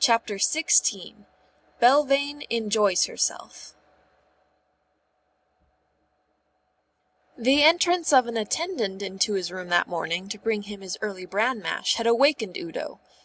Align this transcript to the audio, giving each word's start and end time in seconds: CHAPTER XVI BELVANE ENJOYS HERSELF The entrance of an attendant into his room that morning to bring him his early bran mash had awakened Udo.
CHAPTER 0.00 0.38
XVI 0.38 1.24
BELVANE 1.78 2.42
ENJOYS 2.50 3.04
HERSELF 3.06 3.76
The 7.36 7.62
entrance 7.62 8.12
of 8.12 8.26
an 8.26 8.36
attendant 8.36 9.02
into 9.02 9.34
his 9.34 9.52
room 9.52 9.68
that 9.68 9.86
morning 9.86 10.28
to 10.30 10.38
bring 10.40 10.62
him 10.64 10.80
his 10.80 10.98
early 11.00 11.26
bran 11.26 11.60
mash 11.62 11.94
had 11.94 12.08
awakened 12.08 12.56
Udo. 12.58 12.98